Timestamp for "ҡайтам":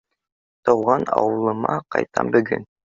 1.97-2.37